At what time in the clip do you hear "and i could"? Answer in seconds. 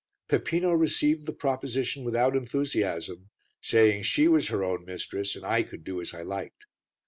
5.35-5.83